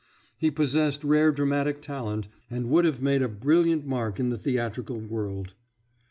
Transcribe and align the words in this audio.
He 0.35 0.49
possessed 0.49 1.03
rare 1.03 1.31
dramatic 1.31 1.79
talent, 1.79 2.27
and 2.49 2.69
would 2.71 2.85
have 2.85 3.03
made 3.03 3.21
a 3.21 3.29
brilliant 3.29 3.85
mark 3.85 4.19
in 4.19 4.29
the 4.29 4.35
theatrical 4.37 4.97
world. 4.99 5.53